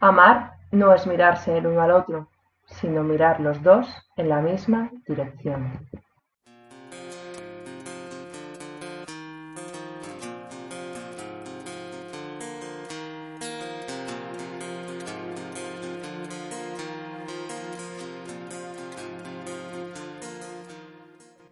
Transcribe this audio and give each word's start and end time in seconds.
Amar 0.00 0.58
no 0.72 0.92
es 0.92 1.06
mirarse 1.06 1.56
el 1.56 1.66
uno 1.66 1.80
al 1.80 1.90
otro, 1.90 2.28
sino 2.66 3.02
mirar 3.02 3.40
los 3.40 3.62
dos 3.62 3.88
en 4.16 4.28
la 4.28 4.42
misma 4.42 4.90
dirección. 5.06 5.88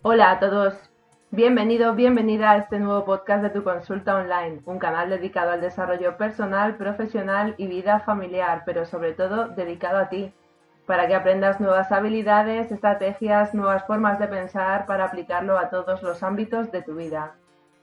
Hola 0.02 0.32
a 0.32 0.38
todos, 0.38 0.74
bienvenido, 1.34 1.94
bienvenida 1.94 2.52
a 2.52 2.58
este 2.58 2.78
nuevo 2.78 3.04
podcast 3.04 3.42
de 3.42 3.50
tu 3.50 3.64
consulta 3.64 4.14
online, 4.14 4.60
un 4.66 4.78
canal 4.78 5.10
dedicado 5.10 5.50
al 5.50 5.60
desarrollo 5.60 6.16
personal, 6.16 6.76
profesional 6.76 7.56
y 7.58 7.66
vida 7.66 7.98
familiar, 8.00 8.62
pero 8.64 8.86
sobre 8.86 9.14
todo 9.14 9.48
dedicado 9.48 9.98
a 9.98 10.08
ti, 10.08 10.32
para 10.86 11.08
que 11.08 11.14
aprendas 11.16 11.60
nuevas 11.60 11.90
habilidades, 11.90 12.70
estrategias, 12.70 13.52
nuevas 13.52 13.84
formas 13.84 14.20
de 14.20 14.28
pensar 14.28 14.86
para 14.86 15.06
aplicarlo 15.06 15.58
a 15.58 15.70
todos 15.70 16.04
los 16.04 16.22
ámbitos 16.22 16.70
de 16.70 16.82
tu 16.82 16.94
vida. 16.94 17.34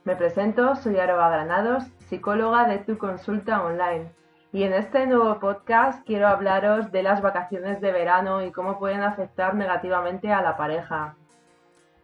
Me 0.06 0.16
presento, 0.16 0.78
soy 0.78 0.98
Aroa 0.98 1.30
Granados, 1.30 1.84
psicóloga 2.08 2.66
de 2.66 2.78
tu 2.78 2.98
consulta 2.98 3.64
online. 3.64 4.14
Y 4.54 4.64
en 4.64 4.72
este 4.72 5.06
nuevo 5.08 5.40
podcast 5.42 6.06
quiero 6.06 6.30
hablaros 6.30 6.90
de 6.94 7.04
las 7.04 7.22
vacaciones 7.22 7.82
de 7.82 7.92
verano 7.92 8.44
y 8.44 8.52
cómo 8.52 8.80
pueden 8.80 9.02
afectar 9.02 9.56
negativamente 9.56 10.32
a 10.32 10.42
la 10.42 10.56
pareja. 10.56 11.16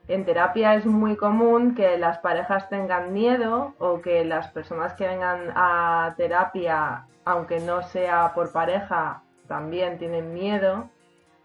En 0.07 0.23
terapia 0.23 0.75
es 0.75 0.85
muy 0.85 1.17
común 1.17 1.75
que 1.75 1.97
las 1.97 2.19
parejas 2.19 2.69
tengan 2.69 3.11
miedo 3.11 3.73
o 3.77 4.01
que 4.01 4.23
las 4.23 4.47
personas 4.47 4.93
que 4.93 5.05
vengan 5.05 5.51
a 5.53 6.13
terapia, 6.15 7.05
aunque 7.25 7.59
no 7.59 7.83
sea 7.83 8.31
por 8.33 8.53
pareja, 8.53 9.21
también 9.47 9.97
tienen 9.97 10.33
miedo 10.33 10.89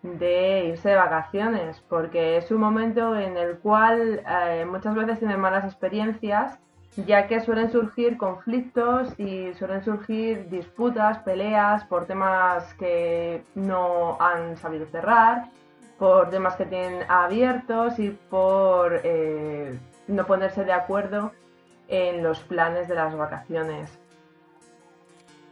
de 0.03 0.67
irse 0.67 0.91
de 0.91 0.95
vacaciones, 0.97 1.83
porque 1.89 2.37
es 2.37 2.53
un 2.53 2.61
momento 2.61 3.19
en 3.19 3.37
el 3.37 3.59
cual 3.59 4.23
eh, 4.29 4.65
muchas 4.65 4.95
veces 4.95 5.19
tienen 5.19 5.41
malas 5.41 5.65
experiencias, 5.65 6.57
ya 7.07 7.27
que 7.27 7.41
suelen 7.41 7.71
surgir 7.73 8.17
conflictos 8.17 9.19
y 9.19 9.55
suelen 9.55 9.83
surgir 9.83 10.49
disputas, 10.51 11.19
peleas 11.19 11.85
por 11.85 12.07
temas 12.07 12.75
que 12.75 13.43
no 13.57 14.17
han 14.21 14.57
sabido 14.57 14.87
cerrar 14.87 15.49
por 16.03 16.31
temas 16.31 16.57
que 16.57 16.65
tienen 16.65 17.05
abiertos 17.09 17.97
y 18.01 18.11
por 18.11 19.03
eh, 19.05 19.79
no 20.09 20.27
ponerse 20.27 20.65
de 20.65 20.73
acuerdo 20.73 21.31
en 21.87 22.25
los 22.25 22.41
planes 22.41 22.89
de 22.89 22.97
las 22.97 23.17
vacaciones. 23.17 23.89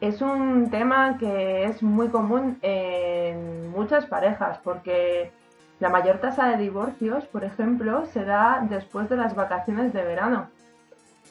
Es 0.01 0.21
un 0.21 0.69
tema 0.69 1.19
que 1.19 1.62
es 1.62 1.84
muy 1.84 2.09
común 2.09 2.59
en 2.62 3.71
muchas 3.71 4.06
parejas 4.06 4.59
porque 4.65 5.31
la 5.78 5.89
mayor 5.89 6.19
tasa 6.19 6.48
de 6.48 6.56
divorcios, 6.56 7.27
por 7.27 7.45
ejemplo, 7.45 8.06
se 8.06 8.25
da 8.25 8.66
después 8.69 9.09
de 9.09 9.19
las 9.19 9.37
vacaciones 9.37 9.93
de 9.93 10.03
verano. 10.03 10.50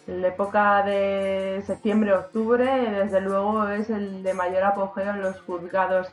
La 0.08 0.30
época 0.30 0.82
de 0.84 1.62
septiembre-octubre, 1.68 2.66
desde 3.04 3.20
luego, 3.20 3.68
es 3.68 3.90
el 3.90 4.24
de 4.24 4.34
mayor 4.34 4.64
apogeo 4.64 5.10
en 5.10 5.22
los 5.24 5.42
juzgados 5.42 6.10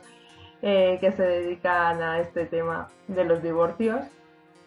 eh, 0.61 0.97
que 0.99 1.11
se 1.11 1.23
dedican 1.23 2.01
a 2.01 2.19
este 2.19 2.45
tema 2.45 2.89
de 3.07 3.23
los 3.25 3.41
divorcios. 3.41 4.01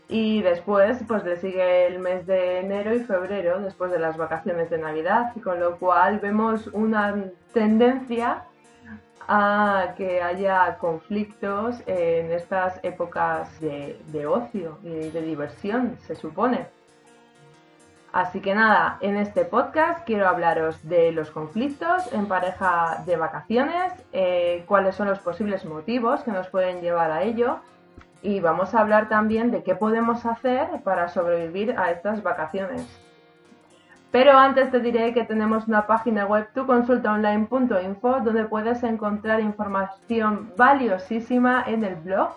Y 0.09 0.43
después, 0.43 0.99
pues 1.07 1.25
le 1.25 1.37
sigue 1.37 1.87
el 1.87 2.01
mes 2.01 2.27
de 2.27 2.59
enero 2.59 2.95
y 2.95 3.01
febrero, 3.01 3.61
después 3.61 3.93
de 3.93 4.01
las 4.01 4.17
vacaciones 4.17 4.69
de 4.69 4.79
Navidad, 4.79 5.33
con 5.43 5.61
lo 5.61 5.79
cual 5.79 6.19
vemos 6.19 6.67
una 6.69 7.17
tendencia 7.53 8.45
a 9.29 9.95
que 9.97 10.21
haya 10.21 10.79
conflictos 10.79 11.77
en 11.87 12.33
estas 12.33 12.81
épocas 12.83 13.61
de 13.61 14.27
ocio 14.27 14.79
y 14.83 15.11
de 15.11 15.23
diversión, 15.23 15.97
se 16.07 16.17
supone. 16.17 16.80
Así 18.13 18.41
que 18.41 18.57
nada, 18.57 18.99
en 19.01 19.17
este 19.17 19.45
podcast 19.45 20.05
quiero 20.05 20.29
hablaros 20.29 20.83
de 20.89 21.13
los 21.13 21.31
conflictos 21.31 22.13
en 22.13 22.27
pareja 22.27 23.05
de 23.07 23.17
vacaciones, 23.17 23.93
eh, 24.13 24.65
cuáles 24.67 24.97
son 24.97 25.09
los 25.09 25.21
posibles 25.21 25.65
motivos 25.65 26.23
que 26.25 26.33
nos 26.33 26.49
pueden 26.49 26.81
llevar 26.81 27.13
a 27.13 27.23
ello 27.23 27.61
y 28.21 28.41
vamos 28.41 28.75
a 28.75 28.81
hablar 28.81 29.09
también 29.09 29.53
de 29.53 29.63
qué 29.63 29.77
podemos 29.77 30.27
hacer 30.27 30.67
para 30.83 31.09
sobrevivir 31.09 31.79
a 31.79 31.93
estas 31.93 32.23
vacaciones. 32.25 32.85
Pero 34.11 34.37
antes 34.37 34.73
te 34.73 34.81
diré 34.81 35.15
que 35.15 35.23
tenemos 35.23 35.69
una 35.69 35.87
página 35.87 36.27
web 36.27 36.49
tuconsultaonline.info 36.53 38.21
donde 38.25 38.45
puedes 38.45 38.83
encontrar 38.83 39.39
información 39.39 40.53
valiosísima 40.57 41.63
en 41.65 41.85
el 41.85 41.95
blog 41.95 42.35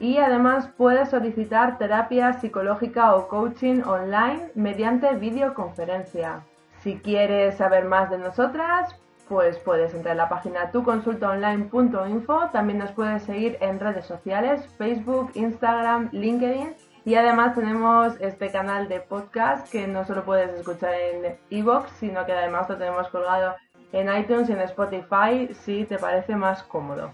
y 0.00 0.18
además 0.18 0.68
puedes 0.76 1.10
solicitar 1.10 1.78
terapia 1.78 2.32
psicológica 2.34 3.14
o 3.14 3.28
coaching 3.28 3.82
online 3.84 4.50
mediante 4.54 5.14
videoconferencia. 5.14 6.42
Si 6.80 6.96
quieres 6.96 7.56
saber 7.56 7.84
más 7.84 8.10
de 8.10 8.18
nosotras, 8.18 8.94
pues 9.28 9.58
puedes 9.58 9.92
entrar 9.92 10.12
en 10.12 10.18
la 10.18 10.28
página 10.28 10.70
tuconsultaonline.info. 10.70 12.50
También 12.52 12.78
nos 12.78 12.92
puedes 12.92 13.24
seguir 13.24 13.58
en 13.60 13.80
redes 13.80 14.06
sociales, 14.06 14.66
Facebook, 14.78 15.32
Instagram, 15.34 16.08
LinkedIn. 16.12 16.74
Y 17.04 17.14
además 17.14 17.54
tenemos 17.54 18.14
este 18.20 18.50
canal 18.50 18.88
de 18.88 19.00
podcast 19.00 19.70
que 19.70 19.86
no 19.86 20.04
solo 20.04 20.24
puedes 20.24 20.50
escuchar 20.58 20.94
en 20.94 21.36
iVoox, 21.50 21.90
sino 21.98 22.26
que 22.26 22.32
además 22.32 22.68
lo 22.68 22.76
tenemos 22.76 23.08
colgado 23.08 23.54
en 23.92 24.12
iTunes 24.14 24.48
y 24.48 24.52
en 24.52 24.60
Spotify 24.60 25.48
si 25.54 25.84
te 25.84 25.98
parece 25.98 26.34
más 26.34 26.62
cómodo. 26.64 27.12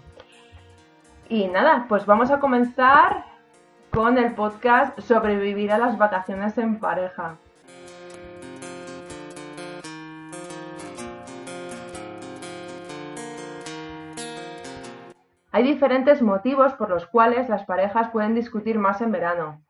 Y 1.29 1.47
nada, 1.47 1.85
pues 1.87 2.05
vamos 2.05 2.31
a 2.31 2.39
comenzar 2.39 3.25
con 3.91 4.17
el 4.17 4.33
podcast 4.33 4.99
Sobrevivir 4.99 5.71
a 5.71 5.77
las 5.77 5.97
vacaciones 5.97 6.57
en 6.57 6.79
pareja. 6.79 7.37
Hay 15.51 15.63
diferentes 15.63 16.21
motivos 16.21 16.73
por 16.73 16.89
los 16.89 17.05
cuales 17.05 17.47
las 17.47 17.63
parejas 17.65 18.09
pueden 18.09 18.33
discutir 18.33 18.79
más 18.79 19.01
en 19.01 19.11
verano. 19.11 19.61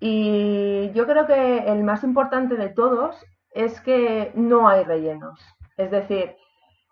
Y 0.00 0.90
yo 0.92 1.06
creo 1.06 1.26
que 1.26 1.58
el 1.58 1.84
más 1.84 2.02
importante 2.02 2.56
de 2.56 2.68
todos 2.68 3.16
es 3.52 3.80
que 3.80 4.32
no 4.34 4.68
hay 4.68 4.82
rellenos. 4.82 5.40
Es 5.76 5.92
decir, 5.92 6.36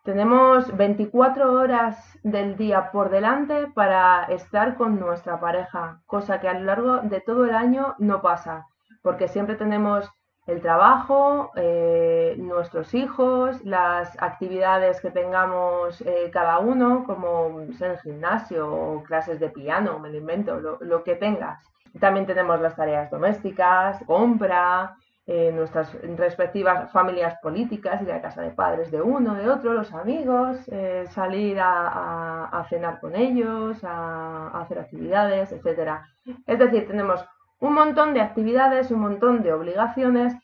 tenemos 0.03 0.77
24 0.77 1.53
horas 1.53 1.97
del 2.23 2.57
día 2.57 2.91
por 2.91 3.11
delante 3.11 3.69
para 3.69 4.25
estar 4.25 4.77
con 4.77 4.99
nuestra 4.99 5.39
pareja, 5.39 6.01
cosa 6.07 6.41
que 6.41 6.49
a 6.49 6.55
lo 6.55 6.65
largo 6.65 6.99
de 6.99 7.21
todo 7.21 7.45
el 7.45 7.55
año 7.55 7.95
no 7.99 8.21
pasa, 8.21 8.67
porque 9.03 9.29
siempre 9.29 9.55
tenemos 9.55 10.11
el 10.47 10.61
trabajo, 10.61 11.53
eh, 11.55 12.35
nuestros 12.37 12.95
hijos, 12.95 13.65
las 13.65 14.21
actividades 14.21 15.01
que 15.01 15.13
tengamos 15.13 16.01
eh, 16.01 16.31
cada 16.33 16.59
uno, 16.59 17.05
como 17.05 17.65
ser 17.79 17.93
el 17.93 18.01
gimnasio 18.01 18.75
o 18.75 19.03
clases 19.05 19.39
de 19.39 19.51
piano, 19.51 20.01
me 20.01 20.11
lo 20.11 20.19
invento, 20.19 20.59
lo 20.59 21.05
que 21.05 21.15
tengas. 21.15 21.63
También 22.01 22.27
tenemos 22.27 22.61
las 22.61 22.75
tareas 22.75 23.09
domésticas, 23.11 24.03
compra, 24.07 24.97
eh, 25.25 25.53
nuestras 25.53 25.93
respectivas 26.17 26.91
familias 26.91 27.39
políticas, 27.41 28.03
ir 28.03 28.11
a 28.11 28.21
casa 28.21 28.43
de 28.43 28.51
padres 28.51 28.91
de 28.91 29.01
uno, 29.01 29.37
de 29.37 29.49
otro, 29.49 29.73
los 29.73 29.93
amigos, 29.93 30.59
eh, 30.67 31.05
salir 31.11 31.59
a, 31.61 32.67
cenar 32.69 32.99
con 32.99 33.15
ellos, 33.15 33.79
a, 33.85 34.49
hacer 34.61 34.81
actividades, 34.81 35.53
etcétera. 35.53 36.09
Es 36.45 36.59
decir, 36.59 36.89
tenemos 36.89 37.25
un 37.61 37.75
montón 37.75 38.15
de 38.15 38.21
actividades, 38.21 38.91
un 38.91 38.99
montón 38.99 39.45
de 39.45 39.53
obligaciones 39.53 40.35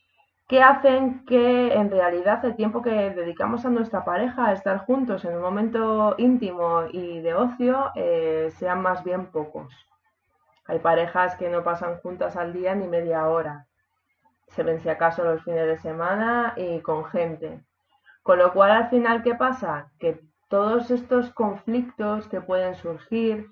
que 0.47 0.63
hacen 0.63 1.25
que 1.27 1.75
en 1.75 1.91
realidad 1.91 2.45
el 2.45 2.55
tiempo 2.55 2.81
que 2.81 3.11
dedicamos 3.11 3.67
a 3.67 3.71
nuestra 3.71 4.05
pareja 4.05 4.47
a 4.47 4.53
estar 4.53 4.79
juntos 4.79 5.25
en 5.25 5.35
un 5.35 5.43
momento 5.43 6.15
íntimo 6.19 6.85
y 6.93 7.21
de 7.21 7.35
ocio 7.35 7.91
eh, 7.97 8.53
sean 8.59 8.81
más 8.81 9.03
bien 9.03 9.27
pocos. 9.27 9.75
Hay 10.67 10.79
parejas 10.79 11.35
que 11.37 11.51
no 11.51 11.65
pasan 11.65 11.99
juntas 11.99 12.37
al 12.37 12.53
día 12.53 12.77
ni 12.77 12.87
media 12.87 13.27
hora 13.27 13.68
se 14.59 14.65
ven 14.65 14.81
si 14.81 14.89
acaso 14.89 15.23
los 15.23 15.45
fines 15.45 15.69
de 15.69 15.79
semana 15.79 16.53
y 16.57 16.81
con 16.81 17.05
gente. 17.05 17.61
Con 18.25 18.41
lo 18.41 18.53
cual, 18.53 18.73
al 18.73 18.91
final, 18.91 19.23
¿qué 19.23 19.37
pasa? 19.37 19.93
Que 20.01 20.21
todos 20.49 20.91
estos 20.91 21.31
conflictos 21.31 22.27
que 22.27 22.41
pueden 22.41 22.75
surgir, 22.75 23.47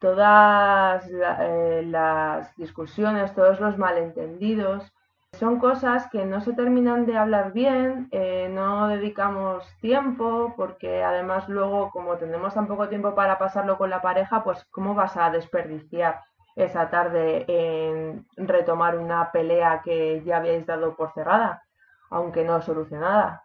todas 0.00 1.08
eh, 1.08 1.84
las 1.86 2.52
discusiones, 2.56 3.32
todos 3.32 3.60
los 3.60 3.78
malentendidos, 3.78 4.92
son 5.38 5.60
cosas 5.60 6.08
que 6.10 6.24
no 6.24 6.40
se 6.40 6.52
terminan 6.52 7.06
de 7.06 7.16
hablar 7.16 7.52
bien, 7.52 8.08
eh, 8.10 8.48
no 8.50 8.88
dedicamos 8.88 9.64
tiempo, 9.80 10.52
porque 10.56 11.04
además 11.04 11.48
luego, 11.48 11.90
como 11.92 12.16
tenemos 12.16 12.54
tan 12.54 12.66
poco 12.66 12.88
tiempo 12.88 13.14
para 13.14 13.38
pasarlo 13.38 13.78
con 13.78 13.88
la 13.88 14.02
pareja, 14.02 14.42
pues 14.42 14.64
¿cómo 14.72 14.96
vas 14.96 15.16
a 15.16 15.30
desperdiciar 15.30 16.22
esa 16.64 16.90
tarde 16.90 17.44
en 17.48 18.26
retomar 18.36 18.98
una 18.98 19.30
pelea 19.32 19.82
que 19.84 20.22
ya 20.24 20.38
habíais 20.38 20.66
dado 20.66 20.96
por 20.96 21.12
cerrada, 21.12 21.62
aunque 22.10 22.44
no 22.44 22.60
solucionada? 22.62 23.44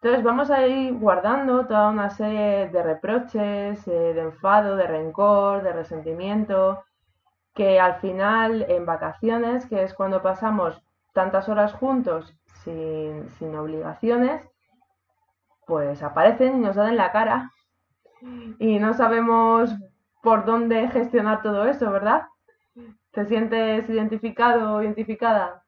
Entonces 0.00 0.24
vamos 0.24 0.50
a 0.50 0.66
ir 0.66 0.94
guardando 0.94 1.66
toda 1.66 1.88
una 1.88 2.10
serie 2.10 2.68
de 2.68 2.82
reproches, 2.82 3.86
eh, 3.86 4.14
de 4.14 4.20
enfado, 4.20 4.76
de 4.76 4.86
rencor, 4.86 5.62
de 5.62 5.72
resentimiento, 5.72 6.82
que 7.54 7.78
al 7.78 8.00
final 8.00 8.66
en 8.68 8.84
vacaciones, 8.84 9.66
que 9.66 9.82
es 9.84 9.94
cuando 9.94 10.22
pasamos 10.22 10.82
tantas 11.12 11.48
horas 11.48 11.72
juntos 11.74 12.34
sin, 12.64 13.28
sin 13.38 13.54
obligaciones, 13.54 14.48
pues 15.66 16.02
aparecen 16.02 16.56
y 16.56 16.60
nos 16.60 16.76
dan 16.76 16.88
en 16.88 16.96
la 16.96 17.12
cara 17.12 17.50
y 18.58 18.78
no 18.78 18.94
sabemos 18.94 19.74
por 20.22 20.44
dónde 20.44 20.88
gestionar 20.88 21.42
todo 21.42 21.66
eso, 21.66 21.90
¿verdad? 21.90 22.26
¿Te 23.12 23.26
sientes 23.26 23.88
identificado 23.90 24.76
o 24.76 24.82
identificada? 24.82 25.62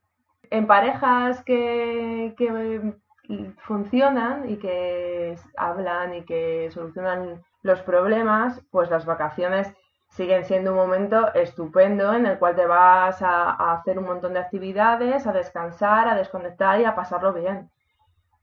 En 0.51 0.67
parejas 0.67 1.43
que, 1.45 2.35
funcionan 3.59 4.49
y 4.49 4.57
que 4.57 5.37
hablan 5.57 6.15
y 6.15 6.25
que 6.25 6.71
solucionan 6.71 7.43
los 7.63 7.83
problemas, 7.83 8.63
pues 8.71 8.91
las 8.91 9.05
vacaciones 9.05 9.73
siguen 10.09 10.45
siendo 10.45 10.73
un 10.73 10.79
momento 10.79 11.35
estupendo 11.35 12.15
en 12.15 12.25
el 12.27 12.39
cual 12.39 12.57
te 12.57 12.67
vas 12.67 13.21
a, 13.21 13.75
hacer 13.75 13.99
un 13.99 14.07
montón 14.07 14.33
de 14.33 14.41
actividades, 14.41 15.27
a 15.27 15.33
descansar, 15.33 16.09
a 16.09 16.15
desconectar 16.15 16.81
y 16.81 16.85
a 16.85 16.95
pasarlo 16.95 17.35
bien. 17.35 17.71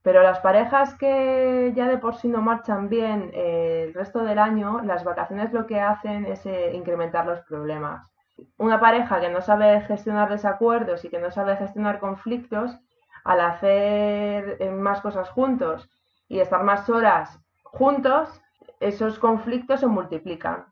Pero 0.04 0.22
las 0.22 0.40
parejas 0.40 0.94
que 0.96 1.72
ya 1.76 1.88
de 1.88 1.98
por 1.98 2.16
sí 2.16 2.28
no 2.28 2.42
marchan 2.42 2.90
bien 2.90 3.32
eh, 3.34 3.86
el 3.88 3.94
resto 3.96 4.24
del 4.24 4.38
año, 4.38 4.82
las 4.84 5.04
vacaciones 5.04 5.54
lo 5.54 5.66
que 5.66 5.80
hacen 5.80 6.26
es 6.26 6.46
eh, 6.46 6.72
incrementar 6.74 7.26
los 7.26 7.42
problemas. 7.42 8.12
Una 8.58 8.80
pareja 8.80 9.20
que 9.20 9.30
no 9.30 9.42
sabe 9.42 9.82
gestionar 9.82 10.30
desacuerdos 10.30 11.04
y 11.06 11.10
que 11.10 11.20
no 11.20 11.32
sabe 11.32 11.58
gestionar 11.58 12.00
conflictos, 12.00 12.78
al 13.24 13.42
hacer 13.42 14.58
eh, 14.60 14.72
más 14.72 15.02
cosas 15.02 15.30
juntos 15.30 15.90
y 16.28 16.40
estar 16.40 16.64
más 16.64 16.90
horas 16.90 17.40
juntos, 17.64 18.42
esos 18.80 19.20
conflictos 19.20 19.80
se 19.80 19.88
multiplican. 19.88 20.66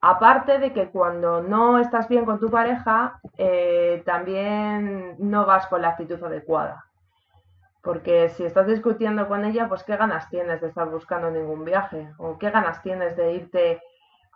Aparte 0.00 0.58
de 0.58 0.72
que 0.72 0.88
cuando 0.90 1.42
no 1.42 1.78
estás 1.78 2.08
bien 2.08 2.24
con 2.24 2.40
tu 2.40 2.50
pareja, 2.50 3.20
eh, 3.38 4.02
también 4.04 5.14
no 5.18 5.46
vas 5.46 5.66
con 5.68 5.82
la 5.82 5.90
actitud 5.90 6.22
adecuada. 6.24 6.86
Porque 7.82 8.28
si 8.30 8.44
estás 8.44 8.66
discutiendo 8.66 9.28
con 9.28 9.44
ella, 9.44 9.68
pues 9.68 9.84
qué 9.84 9.96
ganas 9.96 10.28
tienes 10.28 10.60
de 10.60 10.68
estar 10.68 10.88
buscando 10.88 11.30
ningún 11.30 11.64
viaje 11.64 12.12
o 12.18 12.38
qué 12.38 12.50
ganas 12.50 12.82
tienes 12.82 13.16
de 13.16 13.32
irte 13.32 13.82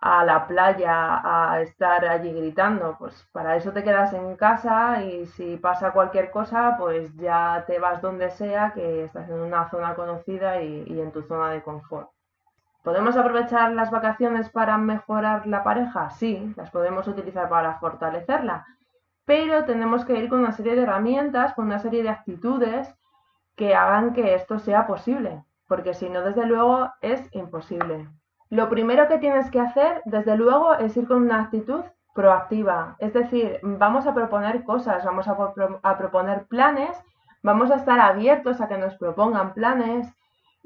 a 0.01 0.25
la 0.25 0.47
playa 0.47 1.21
a 1.25 1.61
estar 1.61 2.05
allí 2.05 2.33
gritando. 2.33 2.97
Pues 2.99 3.27
para 3.33 3.57
eso 3.57 3.73
te 3.73 3.83
quedas 3.83 4.13
en 4.13 4.37
casa 4.37 5.03
y 5.03 5.27
si 5.27 5.57
pasa 5.57 5.93
cualquier 5.93 6.31
cosa, 6.31 6.77
pues 6.79 7.15
ya 7.17 7.65
te 7.67 7.79
vas 7.79 8.01
donde 8.03 8.31
sea, 8.31 8.73
que 8.73 9.05
estás 9.05 9.29
en 9.29 9.41
una 9.41 9.69
zona 9.71 9.95
conocida 9.95 10.61
y 10.63 11.01
en 11.01 11.13
tu 11.13 11.23
zona 11.23 11.51
de 11.51 11.63
confort. 11.63 12.11
¿Podemos 12.87 13.17
aprovechar 13.17 13.73
las 13.73 13.91
vacaciones 13.91 14.49
para 14.49 14.79
mejorar 14.79 15.45
la 15.49 15.65
pareja? 15.65 16.09
Sí, 16.11 16.55
las 16.57 16.71
podemos 16.71 17.09
utilizar 17.09 17.49
para 17.49 17.81
fortalecerla, 17.81 18.65
pero 19.25 19.65
tenemos 19.65 20.05
que 20.05 20.17
ir 20.17 20.29
con 20.29 20.39
una 20.39 20.53
serie 20.53 20.77
de 20.77 20.85
herramientas, 20.85 21.53
con 21.55 21.65
una 21.65 21.81
serie 21.81 22.05
de 22.05 22.11
actitudes 22.11 22.95
que 23.57 23.75
hagan 23.75 24.13
que 24.13 24.37
esto 24.37 24.61
sea 24.61 24.87
posible, 24.87 25.43
porque 25.67 25.95
si 25.95 26.09
no, 26.09 26.21
desde 26.23 26.47
luego, 26.47 26.89
es 27.01 27.29
imposible. 27.35 28.09
Lo 28.51 28.69
primero 28.69 29.09
que 29.09 29.19
tienes 29.19 29.51
que 29.51 29.61
hacer, 29.61 30.03
desde 30.05 30.37
luego, 30.37 30.75
es 30.75 30.97
ir 30.97 31.07
con 31.07 31.23
una 31.23 31.43
actitud 31.43 31.85
proactiva, 32.15 32.97
es 32.99 33.13
decir, 33.13 33.59
vamos 33.63 34.07
a 34.07 34.15
proponer 34.15 34.65
cosas, 34.65 35.05
vamos 35.05 35.29
a, 35.29 35.37
a 35.83 35.99
proponer 35.99 36.47
planes, 36.47 36.97
vamos 37.43 37.71
a 37.71 37.77
estar 37.77 38.01
abiertos 38.01 38.61
a 38.61 38.69
que 38.69 38.79
nos 38.79 38.97
propongan 38.97 39.53
planes, 39.53 40.17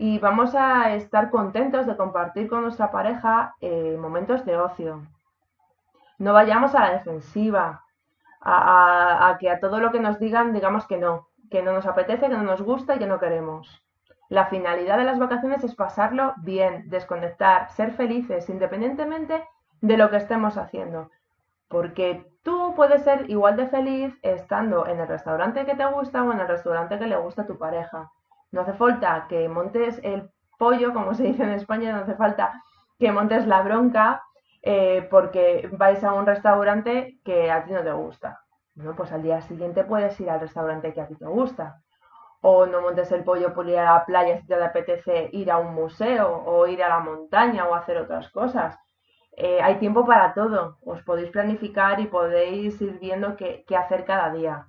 y 0.01 0.19
vamos 0.19 0.55
a 0.55 0.95
estar 0.95 1.29
contentos 1.29 1.87
de 1.87 1.95
compartir 1.95 2.49
con 2.49 2.63
nuestra 2.63 2.91
pareja 2.91 3.55
eh, 3.61 3.99
momentos 4.01 4.47
de 4.47 4.57
ocio. 4.57 5.07
No 6.17 6.33
vayamos 6.33 6.75
a 6.75 6.81
la 6.81 6.93
defensiva, 6.93 7.85
a, 8.41 9.37
que 9.39 9.51
a 9.51 9.61
todo 9.61 9.79
lo 9.79 9.93
que 9.93 10.01
nos 10.01 10.19
digan 10.19 10.55
digamos 10.55 10.87
que 10.87 10.97
no, 10.97 11.29
que 11.51 11.63
no 11.63 11.75
nos 11.75 11.85
apetece, 11.85 12.29
que 12.29 12.35
no 12.35 12.43
nos 12.43 12.63
gusta 12.63 12.97
y 12.97 12.99
que 12.99 13.07
no 13.07 13.21
queremos. 13.21 13.85
La 14.31 14.47
finalidad 14.47 14.97
de 14.97 15.03
las 15.03 15.19
vacaciones 15.19 15.65
es 15.65 15.75
pasarlo 15.75 16.35
bien, 16.39 16.89
desconectar, 16.89 17.69
ser 17.73 17.91
felices, 17.91 18.49
independientemente 18.49 19.43
de 19.81 19.97
lo 19.97 20.09
que 20.09 20.19
estemos 20.19 20.57
haciendo. 20.57 21.11
Porque 21.69 22.25
tú 22.45 22.75
puedes 22.77 23.03
ser 23.03 23.29
igual 23.29 23.57
de 23.57 23.67
feliz 23.67 24.17
estando 24.23 24.87
en 24.87 25.01
el 25.01 25.09
restaurante 25.09 25.67
que 25.67 25.75
te 25.75 25.85
gusta 25.85 26.23
o 26.23 26.33
en 26.33 26.39
el 26.39 26.47
restaurante 26.47 26.97
que 26.97 27.09
le 27.09 27.17
gusta 27.17 27.43
a 27.43 27.47
tu 27.49 27.59
pareja. 27.59 28.09
No 28.53 28.61
hace 28.61 28.73
falta 28.75 29.27
que 29.29 29.49
montes 29.49 30.01
el 30.05 30.31
pollo, 30.61 30.95
como 30.95 31.13
se 31.13 31.25
dice 31.25 31.43
en 31.43 31.51
España, 31.51 31.91
no 31.91 32.03
hace 32.03 32.15
falta 32.15 32.63
que 33.01 33.11
montes 33.11 33.49
la 33.49 33.63
bronca 33.63 34.23
eh, 34.63 35.09
porque 35.11 35.69
vais 35.73 36.05
a 36.05 36.13
un 36.13 36.25
restaurante 36.25 37.19
que 37.25 37.51
a 37.51 37.65
ti 37.65 37.73
no 37.73 37.83
te 37.83 37.93
gusta. 37.93 38.39
No, 38.77 38.95
pues 38.95 39.11
al 39.11 39.25
día 39.25 39.41
siguiente 39.41 39.83
puedes 39.83 40.21
ir 40.21 40.31
al 40.31 40.39
restaurante 40.39 40.95
que 40.95 41.01
a 41.01 41.09
ti 41.09 41.17
te 41.17 41.27
gusta. 41.27 41.83
O 42.43 42.67
no 42.67 42.81
montes 42.81 43.13
el 43.13 43.25
pollo 43.25 43.53
por 43.55 43.69
ir 43.69 43.79
a 43.79 43.85
la 43.85 44.05
playa 44.07 44.41
si 44.41 44.47
te 44.47 44.55
apetece 44.55 45.29
ir 45.33 45.51
a 45.51 45.59
un 45.59 45.75
museo 45.75 46.43
o 46.47 46.67
ir 46.67 46.83
a 46.83 46.89
la 46.89 47.01
montaña 47.01 47.67
o 47.67 47.75
hacer 47.75 47.99
otras 47.99 48.31
cosas. 48.31 48.79
Eh, 49.37 49.61
hay 49.63 49.77
tiempo 49.77 50.07
para 50.07 50.35
todo. 50.35 50.79
Os 50.85 51.03
podéis 51.03 51.31
planificar 51.31 52.01
y 52.01 52.07
podéis 52.07 52.81
ir 52.81 52.99
viendo 52.99 53.37
qué 53.37 53.77
hacer 53.77 54.05
cada 54.05 54.31
día. 54.33 54.67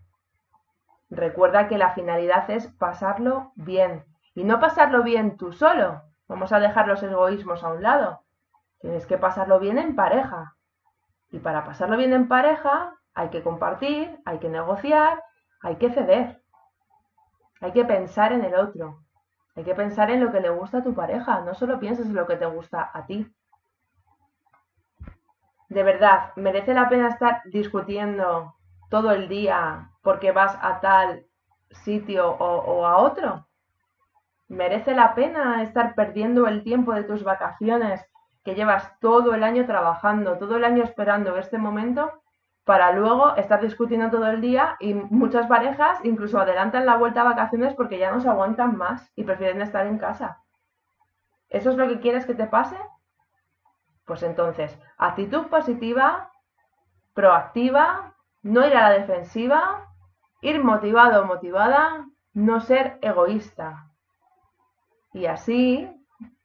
Recuerda 1.10 1.68
que 1.68 1.78
la 1.78 1.92
finalidad 1.92 2.50
es 2.50 2.68
pasarlo 2.68 3.52
bien. 3.56 4.06
Y 4.34 4.46
no 4.46 4.60
pasarlo 4.62 5.04
bien 5.04 5.36
tú 5.36 5.52
solo. 5.52 6.02
Vamos 6.28 6.54
a 6.54 6.60
dejar 6.60 6.88
los 6.88 7.04
egoísmos 7.04 7.64
a 7.64 7.74
un 7.74 7.84
lado. 7.84 8.22
Tienes 8.80 9.06
que 9.06 9.18
pasarlo 9.18 9.60
bien 9.60 9.78
en 9.78 9.96
pareja. 9.96 10.56
Y 11.30 11.40
para 11.40 11.66
pasarlo 11.66 11.98
bien 11.98 12.14
en 12.14 12.30
pareja 12.30 12.96
hay 13.14 13.30
que 13.30 13.44
compartir, 13.44 14.18
hay 14.26 14.40
que 14.40 14.48
negociar, 14.48 15.22
hay 15.62 15.76
que 15.76 15.92
ceder. 15.92 16.41
Hay 17.62 17.72
que 17.72 17.86
pensar 17.86 18.34
en 18.34 18.44
el 18.44 18.56
otro. 18.56 19.04
Hay 19.56 19.64
que 19.64 19.76
pensar 19.76 20.12
en 20.12 20.24
lo 20.24 20.32
que 20.32 20.42
le 20.42 20.50
gusta 20.50 20.80
a 20.80 20.84
tu 20.84 20.94
pareja. 20.94 21.42
No 21.42 21.54
solo 21.54 21.80
pienses 21.80 22.08
en 22.08 22.16
lo 22.16 22.28
que 22.28 22.36
te 22.36 22.46
gusta 22.46 22.90
a 22.94 23.06
ti. 23.06 23.32
De 25.70 25.84
verdad, 25.84 26.34
merece 26.36 26.74
la 26.74 26.90
pena 26.90 27.08
estar 27.08 27.42
discutiendo 27.46 28.56
todo 28.90 29.12
el 29.12 29.30
día 29.30 29.90
porque 30.02 30.32
vas 30.32 30.58
a 30.62 30.82
tal 30.82 31.26
sitio 31.72 32.30
o, 32.30 32.86
a 32.86 32.98
otro? 32.98 33.48
¿Merece 34.48 34.94
la 34.94 35.16
pena 35.16 35.64
estar 35.64 35.96
perdiendo 35.96 36.48
el 36.48 36.64
tiempo 36.64 36.94
de 36.94 37.04
tus 37.04 37.24
vacaciones 37.24 38.06
que 38.44 38.56
llevas 38.56 39.00
todo 39.00 39.34
el 39.34 39.44
año 39.44 39.66
trabajando, 39.66 40.38
todo 40.38 40.58
el 40.58 40.66
año 40.66 40.84
esperando 40.84 41.38
este 41.38 41.58
momento 41.58 42.21
para 42.72 42.94
luego 42.94 43.36
estar 43.36 43.60
discutiendo 43.60 44.10
todo 44.10 44.28
el 44.30 44.40
día 44.40 44.78
y 44.80 44.94
muchas 44.94 45.46
parejas 45.48 46.00
incluso 46.06 46.40
adelantan 46.40 46.86
la 46.86 46.96
vuelta 46.96 47.20
a 47.20 47.26
vacaciones 47.26 47.74
porque 47.74 48.00
ya 48.00 48.14
no 48.14 48.22
se 48.22 48.30
aguantan 48.30 48.78
más 48.78 49.12
y 49.14 49.26
prefieren 49.26 49.62
estar 49.62 49.86
en 49.88 49.98
casa. 49.98 50.42
¿Eso 51.50 51.72
es 51.72 51.76
lo 51.76 51.90
que 51.90 52.00
quieres 52.00 52.26
que 52.26 52.34
te 52.34 52.48
pase? 52.48 52.78
Pues 54.06 54.24
entonces, 54.24 54.80
actitud 54.98 55.48
positiva, 55.48 56.32
proactiva, 57.14 58.16
no 58.42 58.66
ir 58.66 58.78
a 58.78 58.90
la 58.90 59.00
defensiva, 59.00 59.90
ir 60.40 60.64
motivado 60.64 61.24
o 61.24 61.26
motivada, 61.26 62.08
no 62.34 62.62
ser 62.62 63.00
egoísta. 63.02 63.90
Y 65.12 65.26
así 65.26 65.90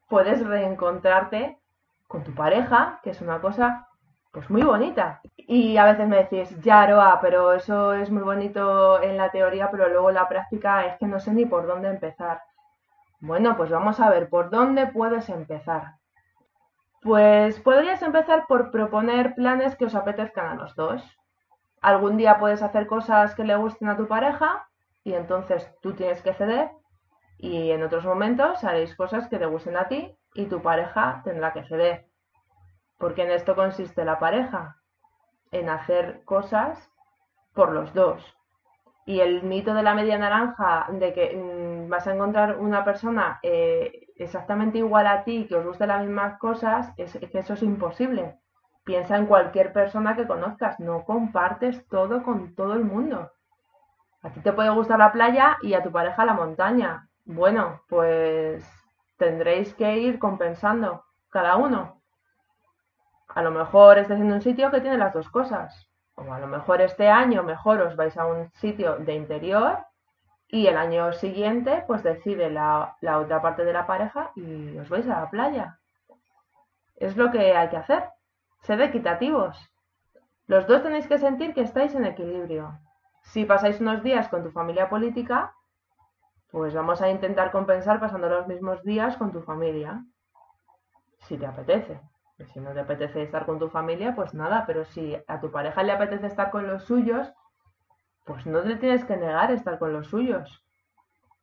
puedes 0.08 0.44
reencontrarte 0.44 1.60
con 2.08 2.24
tu 2.24 2.34
pareja, 2.34 2.98
que 3.04 3.10
es 3.10 3.20
una 3.20 3.40
cosa 3.40 3.86
pues 4.36 4.50
muy 4.50 4.60
bonita. 4.60 5.22
Y 5.38 5.78
a 5.78 5.86
veces 5.86 6.06
me 6.06 6.18
decís, 6.18 6.60
ya 6.60 6.82
Aroa, 6.82 7.20
pero 7.22 7.54
eso 7.54 7.94
es 7.94 8.10
muy 8.10 8.22
bonito 8.22 9.00
en 9.00 9.16
la 9.16 9.30
teoría, 9.30 9.70
pero 9.70 9.88
luego 9.88 10.10
la 10.10 10.28
práctica 10.28 10.84
es 10.84 10.98
que 10.98 11.06
no 11.06 11.18
sé 11.20 11.32
ni 11.32 11.46
por 11.46 11.66
dónde 11.66 11.88
empezar. 11.88 12.42
Bueno, 13.18 13.56
pues 13.56 13.70
vamos 13.70 13.98
a 13.98 14.10
ver, 14.10 14.28
¿por 14.28 14.50
dónde 14.50 14.88
puedes 14.88 15.30
empezar? 15.30 15.94
Pues 17.00 17.58
podrías 17.60 18.02
empezar 18.02 18.44
por 18.46 18.70
proponer 18.70 19.34
planes 19.34 19.74
que 19.74 19.86
os 19.86 19.94
apetezcan 19.94 20.48
a 20.48 20.54
los 20.56 20.76
dos. 20.76 21.02
Algún 21.80 22.18
día 22.18 22.38
puedes 22.38 22.60
hacer 22.60 22.86
cosas 22.86 23.34
que 23.34 23.44
le 23.44 23.56
gusten 23.56 23.88
a 23.88 23.96
tu 23.96 24.06
pareja 24.06 24.68
y 25.02 25.14
entonces 25.14 25.66
tú 25.80 25.94
tienes 25.94 26.20
que 26.20 26.34
ceder. 26.34 26.72
Y 27.38 27.70
en 27.70 27.82
otros 27.82 28.04
momentos 28.04 28.64
haréis 28.64 28.94
cosas 28.94 29.28
que 29.28 29.38
te 29.38 29.46
gusten 29.46 29.78
a 29.78 29.88
ti 29.88 30.14
y 30.34 30.44
tu 30.44 30.60
pareja 30.60 31.22
tendrá 31.24 31.54
que 31.54 31.64
ceder. 31.64 32.06
Porque 32.98 33.22
en 33.22 33.30
esto 33.30 33.54
consiste 33.54 34.04
la 34.04 34.18
pareja, 34.18 34.76
en 35.50 35.68
hacer 35.68 36.22
cosas 36.24 36.90
por 37.54 37.72
los 37.72 37.92
dos. 37.94 38.36
Y 39.04 39.20
el 39.20 39.42
mito 39.44 39.72
de 39.74 39.82
la 39.82 39.94
media 39.94 40.18
naranja, 40.18 40.86
de 40.90 41.12
que 41.12 41.36
mm, 41.36 41.88
vas 41.88 42.06
a 42.06 42.14
encontrar 42.14 42.58
una 42.58 42.84
persona 42.84 43.38
eh, 43.42 44.08
exactamente 44.16 44.78
igual 44.78 45.06
a 45.06 45.24
ti, 45.24 45.46
que 45.48 45.56
os 45.56 45.64
guste 45.64 45.86
las 45.86 46.04
mismas 46.04 46.38
cosas, 46.38 46.92
es, 46.96 47.18
que 47.18 47.38
eso 47.38 47.54
es 47.54 47.62
imposible. 47.62 48.38
Piensa 48.84 49.16
en 49.16 49.26
cualquier 49.26 49.72
persona 49.72 50.16
que 50.16 50.26
conozcas, 50.26 50.78
no 50.80 51.04
compartes 51.04 51.86
todo 51.88 52.22
con 52.22 52.54
todo 52.54 52.74
el 52.74 52.84
mundo. 52.84 53.30
A 54.22 54.30
ti 54.30 54.40
te 54.40 54.52
puede 54.52 54.70
gustar 54.70 54.98
la 54.98 55.12
playa 55.12 55.58
y 55.62 55.74
a 55.74 55.82
tu 55.82 55.92
pareja 55.92 56.24
la 56.24 56.34
montaña. 56.34 57.08
Bueno, 57.24 57.82
pues 57.88 58.68
tendréis 59.18 59.74
que 59.74 59.98
ir 59.98 60.18
compensando 60.18 61.04
cada 61.30 61.56
uno. 61.56 61.95
A 63.28 63.42
lo 63.42 63.50
mejor 63.50 63.98
estés 63.98 64.20
en 64.20 64.32
un 64.32 64.40
sitio 64.40 64.70
que 64.70 64.80
tiene 64.80 64.98
las 64.98 65.12
dos 65.12 65.28
cosas. 65.30 65.88
O 66.14 66.32
a 66.32 66.38
lo 66.38 66.46
mejor 66.46 66.80
este 66.80 67.08
año 67.08 67.42
mejor 67.42 67.82
os 67.82 67.96
vais 67.96 68.16
a 68.16 68.26
un 68.26 68.50
sitio 68.54 68.96
de 68.96 69.14
interior 69.14 69.84
y 70.48 70.66
el 70.66 70.76
año 70.76 71.12
siguiente 71.12 71.84
pues 71.86 72.02
decide 72.02 72.50
la, 72.50 72.96
la 73.00 73.18
otra 73.18 73.42
parte 73.42 73.64
de 73.64 73.72
la 73.72 73.86
pareja 73.86 74.30
y 74.34 74.78
os 74.78 74.88
vais 74.88 75.06
a 75.06 75.20
la 75.20 75.30
playa. 75.30 75.78
Es 76.96 77.16
lo 77.16 77.30
que 77.30 77.54
hay 77.54 77.68
que 77.68 77.76
hacer. 77.76 78.04
Sed 78.62 78.80
equitativos. 78.80 79.70
Los 80.46 80.66
dos 80.66 80.82
tenéis 80.82 81.06
que 81.06 81.18
sentir 81.18 81.52
que 81.52 81.62
estáis 81.62 81.94
en 81.94 82.06
equilibrio. 82.06 82.78
Si 83.22 83.44
pasáis 83.44 83.80
unos 83.80 84.02
días 84.02 84.28
con 84.28 84.44
tu 84.44 84.50
familia 84.50 84.88
política, 84.88 85.52
pues 86.50 86.72
vamos 86.72 87.02
a 87.02 87.10
intentar 87.10 87.50
compensar 87.50 88.00
pasando 88.00 88.28
los 88.28 88.46
mismos 88.46 88.82
días 88.82 89.16
con 89.16 89.32
tu 89.32 89.42
familia, 89.42 90.04
si 91.18 91.36
te 91.36 91.46
apetece. 91.46 92.00
Si 92.44 92.60
no 92.60 92.72
te 92.72 92.80
apetece 92.80 93.22
estar 93.22 93.46
con 93.46 93.58
tu 93.58 93.68
familia, 93.68 94.14
pues 94.14 94.34
nada, 94.34 94.64
pero 94.66 94.84
si 94.84 95.16
a 95.26 95.40
tu 95.40 95.50
pareja 95.50 95.82
le 95.82 95.92
apetece 95.92 96.26
estar 96.26 96.50
con 96.50 96.66
los 96.66 96.84
suyos, 96.84 97.32
pues 98.24 98.44
no 98.44 98.60
te 98.62 98.76
tienes 98.76 99.04
que 99.04 99.16
negar 99.16 99.50
estar 99.50 99.78
con 99.78 99.92
los 99.92 100.08
suyos. 100.08 100.62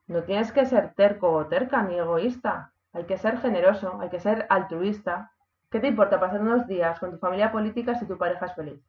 No 0.07 0.23
tienes 0.23 0.51
que 0.51 0.65
ser 0.65 0.93
terco 0.93 1.31
o 1.31 1.47
terca 1.47 1.81
ni 1.81 1.97
egoísta. 1.97 2.73
Hay 2.91 3.05
que 3.05 3.17
ser 3.17 3.39
generoso, 3.39 4.00
hay 4.01 4.09
que 4.09 4.19
ser 4.19 4.45
altruista. 4.50 5.31
¿Qué 5.71 5.79
te 5.79 5.88
importa 5.88 6.19
pasar 6.19 6.41
unos 6.41 6.67
días 6.67 7.00
con 7.00 7.12
tu 7.12 7.17
familia 7.17 7.51
política 7.51 7.95
si 7.95 8.05
tu 8.05 8.17
pareja 8.17 8.45
es 8.45 8.53
feliz? 8.53 8.79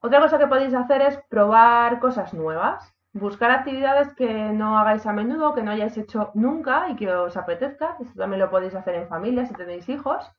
Otra 0.00 0.20
cosa 0.20 0.38
que 0.38 0.46
podéis 0.46 0.74
hacer 0.74 1.02
es 1.02 1.18
probar 1.28 1.98
cosas 1.98 2.34
nuevas. 2.34 2.94
Buscar 3.14 3.50
actividades 3.50 4.14
que 4.14 4.32
no 4.52 4.78
hagáis 4.78 5.06
a 5.06 5.12
menudo, 5.12 5.54
que 5.54 5.62
no 5.62 5.72
hayáis 5.72 5.96
hecho 5.96 6.30
nunca 6.34 6.88
y 6.90 6.96
que 6.96 7.12
os 7.12 7.36
apetezca. 7.36 7.96
Esto 8.00 8.14
también 8.18 8.40
lo 8.40 8.50
podéis 8.50 8.74
hacer 8.74 8.94
en 8.94 9.08
familia 9.08 9.46
si 9.46 9.54
tenéis 9.54 9.88
hijos. 9.88 10.30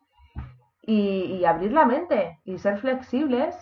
Y, 0.85 1.45
abrir 1.45 1.71
la 1.71 1.85
mente 1.85 2.39
y 2.43 2.57
ser 2.57 2.77
flexibles, 2.77 3.55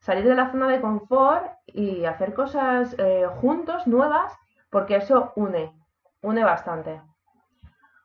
salir 0.00 0.24
de 0.24 0.34
la 0.34 0.50
zona 0.50 0.68
de 0.68 0.80
confort 0.80 1.46
y 1.66 2.04
hacer 2.04 2.34
cosas 2.34 2.96
eh, 2.98 3.26
juntos, 3.40 3.86
nuevas, 3.86 4.36
porque 4.70 4.96
eso 4.96 5.32
une, 5.36 5.72
une 6.20 6.42
bastante. 6.42 7.00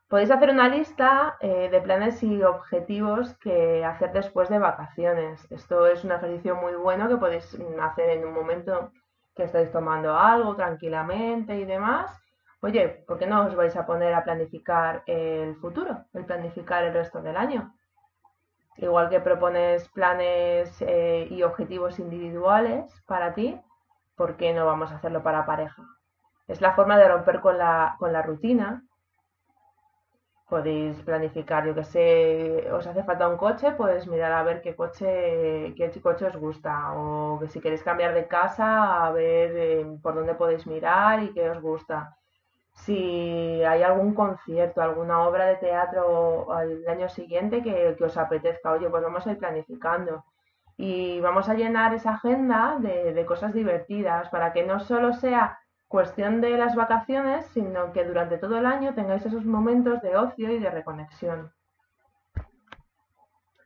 Podéis 0.08 0.32
hacer 0.32 0.50
una 0.52 0.70
lista 0.70 1.38
eh, 1.40 1.70
de 1.70 1.82
planes 1.82 2.22
y 2.24 2.44
objetivos 2.44 3.36
que 3.40 3.84
hacer 3.86 4.12
después 4.12 4.50
de 4.50 4.60
vacaciones. 4.60 5.46
Esto 5.52 5.88
es 5.88 6.04
un 6.04 6.12
ejercicio 6.12 6.56
muy 6.56 6.74
bueno 6.74 7.08
que 7.08 7.18
podéis 7.18 7.58
hacer 7.82 8.10
en 8.10 8.26
un 8.26 8.34
momento 8.34 8.92
que 9.36 9.44
estáis 9.44 9.72
tomando 9.72 10.18
algo 10.18 10.56
tranquilamente 10.56 11.56
y 11.56 11.66
demás, 11.66 12.12
oye, 12.62 13.06
¿por 13.08 13.18
qué 13.18 13.26
no 13.26 13.46
os 13.46 13.56
vais 13.56 13.76
a 13.76 13.86
poner 13.86 14.14
a 14.14 14.24
planificar 14.24 15.04
el 15.06 15.56
futuro, 15.56 16.06
el 16.14 16.26
planificar 16.26 16.84
el 16.84 16.94
resto 16.94 17.22
del 17.22 17.38
año? 17.38 17.74
Igual 18.82 19.10
que 19.10 19.20
propones 19.20 19.88
planes 19.90 20.76
eh, 20.82 21.28
y 21.30 21.44
objetivos 21.44 22.00
individuales 22.00 22.92
para 23.06 23.34
ti, 23.34 23.60
¿por 24.16 24.38
qué 24.38 24.54
no 24.54 24.66
vamos 24.66 24.92
a 24.92 24.96
hacerlo 24.96 25.22
para 25.22 25.46
pareja? 25.46 25.84
Es 26.48 26.62
la 26.62 26.74
forma 26.74 26.98
de 26.98 27.08
romper 27.08 27.42
con 27.42 27.58
la, 27.58 27.96
con 28.00 28.14
la 28.14 28.22
rutina 28.22 28.84
podéis 30.50 30.96
planificar, 31.04 31.66
yo 31.66 31.76
que 31.76 31.84
sé, 31.84 32.72
os 32.78 32.86
hace 32.88 33.04
falta 33.04 33.28
un 33.30 33.38
coche, 33.38 33.72
pues 33.74 34.08
mirar 34.08 34.32
a 34.34 34.44
ver 34.44 34.62
qué 34.64 34.76
coche, 34.76 35.74
qué 35.78 36.02
coche 36.02 36.26
os 36.26 36.36
gusta, 36.46 36.94
o 36.96 37.40
que 37.40 37.48
si 37.48 37.62
queréis 37.62 37.84
cambiar 37.84 38.14
de 38.16 38.28
casa, 38.28 39.06
a 39.06 39.12
ver 39.12 39.52
eh, 39.56 39.86
por 40.02 40.16
dónde 40.16 40.34
podéis 40.36 40.66
mirar 40.68 41.22
y 41.24 41.34
qué 41.34 41.50
os 41.50 41.62
gusta. 41.62 42.18
Si 42.86 43.64
hay 43.64 43.84
algún 43.84 44.14
concierto, 44.14 44.82
alguna 44.82 45.22
obra 45.28 45.46
de 45.46 45.58
teatro 45.58 46.52
al 46.52 46.88
año 46.88 47.10
siguiente 47.10 47.62
que, 47.62 47.96
os 48.04 48.18
apetezca, 48.18 48.72
oye, 48.72 48.90
pues 48.90 49.04
vamos 49.04 49.26
a 49.26 49.32
ir 49.32 49.38
planificando. 49.38 50.24
Y 50.78 51.20
vamos 51.20 51.50
a 51.50 51.56
llenar 51.56 51.94
esa 51.94 52.12
agenda 52.14 52.78
de, 52.80 53.14
de 53.14 53.26
cosas 53.26 53.54
divertidas 53.54 54.30
para 54.30 54.54
que 54.54 54.64
no 54.64 54.80
solo 54.80 55.14
sea 55.14 55.60
cuestión 55.88 56.40
de 56.40 56.58
las 56.58 56.76
vacaciones, 56.76 57.46
sino 57.48 57.92
que 57.92 58.06
durante 58.06 58.38
todo 58.38 58.58
el 58.58 58.66
año 58.66 58.94
tengáis 58.94 59.26
esos 59.26 59.46
momentos 59.46 60.02
de 60.02 60.16
ocio 60.16 60.52
y 60.52 60.60
de 60.60 60.70
reconexión. 60.70 61.52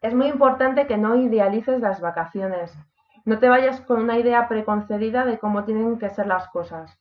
Es 0.02 0.14
muy 0.14 0.28
importante 0.28 0.86
que 0.88 0.98
no 0.98 1.16
idealices 1.16 1.80
las 1.80 2.02
vacaciones. 2.02 2.78
No 3.26 3.40
te 3.40 3.48
vayas 3.48 3.80
con 3.82 4.02
una 4.02 4.18
idea 4.18 4.50
preconcebida 4.50 5.24
de 5.24 5.40
cómo 5.40 5.64
tienen 5.64 5.98
que 5.98 6.10
ser 6.10 6.28
las 6.28 6.50
cosas, 6.50 7.00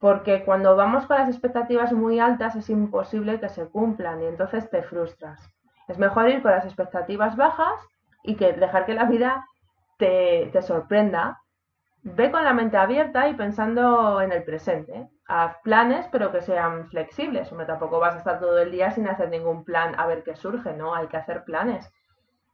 porque 0.00 0.44
cuando 0.44 0.74
vamos 0.76 1.06
con 1.06 1.18
las 1.18 1.28
expectativas 1.28 1.92
muy 1.92 2.18
altas 2.18 2.56
es 2.56 2.68
imposible 2.70 3.38
que 3.38 3.48
se 3.48 3.68
cumplan 3.68 4.22
y 4.22 4.26
entonces 4.26 4.68
te 4.70 4.82
frustras. 4.82 5.40
Es 5.88 5.98
mejor 5.98 6.28
ir 6.28 6.42
con 6.42 6.50
las 6.50 6.64
expectativas 6.64 7.36
bajas 7.36 7.80
y 8.24 8.34
que 8.36 8.52
dejar 8.52 8.86
que 8.86 8.94
la 8.94 9.04
vida 9.04 9.46
te, 9.98 10.50
te 10.52 10.62
sorprenda 10.62 11.40
Ve 12.02 12.30
con 12.30 12.44
la 12.44 12.54
mente 12.54 12.78
abierta 12.78 13.28
y 13.28 13.34
pensando 13.34 14.22
en 14.22 14.32
el 14.32 14.42
presente. 14.42 15.10
Haz 15.26 15.56
planes, 15.62 16.06
pero 16.10 16.32
que 16.32 16.40
sean 16.40 16.88
flexibles. 16.88 17.52
Hombre, 17.52 17.66
tampoco 17.66 18.00
vas 18.00 18.14
a 18.14 18.18
estar 18.18 18.40
todo 18.40 18.58
el 18.58 18.70
día 18.70 18.90
sin 18.90 19.06
hacer 19.06 19.28
ningún 19.28 19.64
plan 19.64 19.94
a 19.98 20.06
ver 20.06 20.22
qué 20.22 20.34
surge, 20.34 20.72
¿no? 20.72 20.94
Hay 20.94 21.08
que 21.08 21.18
hacer 21.18 21.44
planes. 21.44 21.92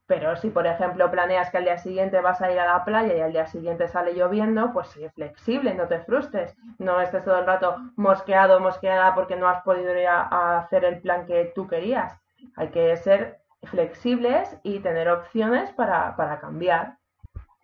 Pero 0.07 0.35
si, 0.37 0.49
por 0.49 0.65
ejemplo, 0.65 1.11
planeas 1.11 1.51
que 1.51 1.57
al 1.57 1.65
día 1.65 1.77
siguiente 1.77 2.21
vas 2.21 2.41
a 2.41 2.51
ir 2.51 2.59
a 2.59 2.65
la 2.65 2.85
playa 2.85 3.15
y 3.15 3.21
al 3.21 3.33
día 3.33 3.45
siguiente 3.45 3.87
sale 3.87 4.13
lloviendo, 4.13 4.71
pues 4.71 4.87
sí, 4.87 5.07
flexible, 5.09 5.73
no 5.73 5.87
te 5.87 5.99
frustres. 5.99 6.55
No 6.79 7.01
estés 7.01 7.25
todo 7.25 7.39
el 7.39 7.45
rato 7.45 7.75
mosqueado, 7.97 8.59
mosqueada 8.59 9.13
porque 9.15 9.35
no 9.35 9.49
has 9.49 9.61
podido 9.63 9.95
ir 9.97 10.07
a 10.07 10.59
hacer 10.59 10.85
el 10.85 11.01
plan 11.01 11.25
que 11.25 11.51
tú 11.53 11.67
querías. 11.67 12.17
Hay 12.55 12.69
que 12.69 12.95
ser 12.95 13.39
flexibles 13.63 14.57
y 14.63 14.79
tener 14.79 15.09
opciones 15.09 15.71
para, 15.73 16.15
para 16.15 16.39
cambiar 16.39 16.97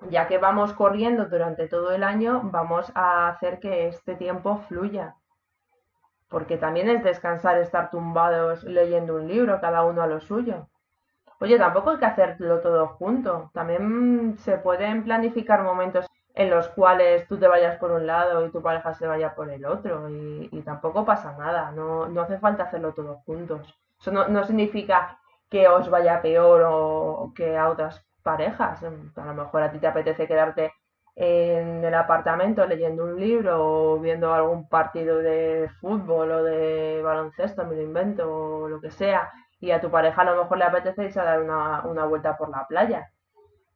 ya 0.10 0.28
que 0.28 0.38
vamos 0.38 0.74
corriendo 0.74 1.26
durante 1.26 1.68
todo 1.68 1.92
el 1.92 2.04
año, 2.04 2.42
vamos 2.44 2.92
a 2.96 3.30
hacer 3.30 3.60
que 3.60 3.88
este 3.88 4.16
tiempo 4.16 4.58
fluya. 4.68 5.16
Porque 6.30 6.58
también 6.58 6.90
es 6.90 7.04
descansar, 7.04 7.58
estar 7.58 7.90
tumbados 7.90 8.64
leyendo 8.64 9.16
un 9.16 9.28
libro, 9.28 9.62
cada 9.62 9.84
uno 9.84 10.02
a 10.02 10.08
lo 10.08 10.20
suyo. 10.20 10.68
Oye, 11.44 11.58
tampoco 11.58 11.90
hay 11.90 11.98
que 11.98 12.06
hacerlo 12.06 12.62
todo 12.62 12.88
junto. 12.88 13.52
También 13.54 14.38
se 14.38 14.58
pueden 14.60 15.04
planificar 15.04 15.62
momentos 15.62 16.06
en 16.34 16.50
los 16.50 16.70
cuales 16.70 17.28
tú 17.28 17.38
te 17.38 17.50
vayas 17.50 17.78
por 17.80 17.92
un 17.92 18.08
lado 18.08 18.46
y 18.46 18.50
tu 18.50 18.62
pareja 18.62 18.94
se 18.94 19.06
vaya 19.08 19.36
por 19.36 19.50
el 19.50 19.66
otro. 19.66 20.10
Y, 20.10 20.62
tampoco 20.64 21.04
pasa 21.04 21.36
nada. 21.38 21.72
No, 21.72 22.08
no, 22.08 22.22
hace 22.22 22.40
falta 22.40 22.64
hacerlo 22.64 22.94
todos 22.94 23.18
juntos. 23.26 23.78
Eso 24.00 24.12
no, 24.12 24.30
no 24.30 24.46
significa 24.46 25.20
que 25.50 25.68
os 25.68 25.90
vaya 25.90 26.22
peor 26.22 26.64
o 26.66 27.34
que 27.36 27.58
a 27.58 27.68
otras 27.70 28.02
parejas. 28.24 28.82
A 28.82 29.26
lo 29.26 29.34
mejor 29.34 29.64
a 29.64 29.72
ti 29.72 29.80
te 29.80 29.88
apetece 29.88 30.26
quedarte 30.26 30.72
en 31.14 31.84
el 31.84 31.94
apartamento 31.94 32.66
leyendo 32.66 33.04
un 33.04 33.20
libro 33.20 33.94
o 33.96 34.00
viendo 34.00 34.34
algún 34.34 34.70
partido 34.70 35.18
de 35.18 35.70
fútbol 35.82 36.32
o 36.32 36.44
de 36.44 37.02
baloncesto, 37.04 37.66
me 37.66 37.76
lo 37.76 37.82
invento, 37.82 38.34
o 38.34 38.70
lo 38.70 38.80
que 38.80 38.92
sea, 38.92 39.30
y 39.64 39.72
a 39.72 39.80
tu 39.80 39.90
pareja 39.90 40.22
a 40.22 40.26
lo 40.26 40.36
mejor 40.36 40.58
le 40.58 40.66
apetece 40.66 41.18
a 41.18 41.24
dar 41.24 41.42
una, 41.42 42.06
vuelta 42.06 42.36
por 42.36 42.50
la 42.50 42.68
playa. 42.68 43.10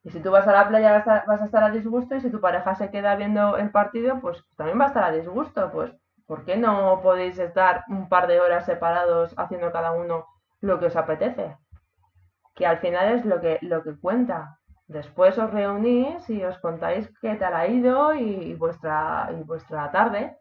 Y 0.03 0.09
si 0.09 0.19
tú 0.19 0.31
vas 0.31 0.45
a 0.45 0.51
la 0.51 0.67
playa 0.67 1.03
vas 1.25 1.41
a, 1.41 1.45
estar 1.45 1.63
a 1.63 1.71
disgusto 1.71 2.15
y 2.15 2.19
si 2.19 2.29
tu 2.29 2.41
pareja 2.41 2.75
se 2.75 2.91
queda 2.91 3.15
viendo 3.15 3.55
el 3.55 3.71
partido, 3.71 4.19
pues 4.19 4.43
también 4.57 4.77
va 4.77 4.83
a 4.83 4.87
estar 4.87 5.05
a 5.05 5.11
disgusto. 5.11 5.71
Pues, 5.71 5.93
¿por 6.25 6.43
qué 6.43 6.57
no 6.57 6.99
podéis 7.01 7.39
estar 7.39 7.85
un 7.87 8.09
par 8.09 8.27
de 8.27 8.41
horas 8.41 8.65
separados 8.65 9.33
haciendo 9.37 9.71
cada 9.71 9.93
uno 9.93 10.25
lo 10.59 10.77
que 10.77 10.87
os 10.87 10.95
apetece? 10.97 11.55
que 12.53 12.65
al 12.65 12.79
final 12.79 13.13
es 13.13 13.23
lo 13.23 13.39
que, 13.39 13.59
lo 13.61 13.83
que 13.83 13.97
cuenta. 13.97 14.57
Después 14.87 15.37
os 15.37 15.51
reunís 15.51 16.29
y 16.29 16.43
os 16.43 16.57
contáis 16.57 17.09
qué 17.21 17.35
tal 17.35 17.53
ha 17.53 17.67
ido 17.67 18.13
y, 18.13 18.55
vuestra, 18.55 19.29
y 19.31 19.43
vuestra 19.43 19.91
tarde. 19.91 20.35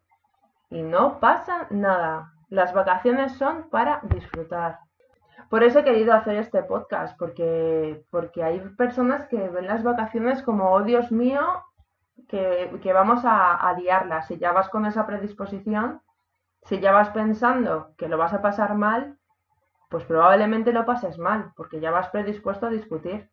Y 0.70 0.82
no 0.82 1.20
pasa 1.20 1.66
nada. 1.70 2.32
Las 2.48 2.72
vacaciones 2.72 3.36
son 3.36 3.68
para 3.68 4.00
disfrutar. 4.04 4.78
Por 5.50 5.62
eso 5.62 5.80
he 5.80 5.84
querido 5.84 6.12
hacer 6.14 6.36
este 6.36 6.62
podcast, 6.62 7.16
porque, 7.18 8.04
porque 8.10 8.42
hay 8.42 8.60
personas 8.76 9.28
que 9.28 9.48
ven 9.48 9.66
las 9.66 9.82
vacaciones 9.82 10.42
como, 10.42 10.72
oh 10.72 10.82
Dios 10.82 11.12
mío, 11.12 11.64
que, 12.28 12.92
vamos 12.92 13.24
a, 13.24 13.54
a. 13.54 14.22
Si 14.22 14.38
ya 14.38 14.52
vas 14.52 14.68
con 14.68 14.86
esa 14.86 15.06
predisposición, 15.06 16.00
Si 16.62 16.80
ya 16.80 16.90
vas 16.90 17.10
pensando 17.10 17.94
que 17.96 18.08
lo 18.08 18.18
vas 18.18 18.32
a 18.32 18.42
pasar 18.42 18.74
mal, 18.74 19.18
pues 19.88 20.04
probablemente 20.04 20.72
lo 20.72 20.84
pases 20.84 21.16
mal, 21.18 21.52
porque 21.56 21.78
ya 21.80 21.92
vas 21.92 22.08
predispuesto 22.08 22.66
a 22.66 22.70
discutir. 22.70 23.30